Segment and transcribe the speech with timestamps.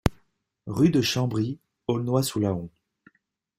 [0.65, 2.71] Rue de Chambry, Aulnois-sous-Laon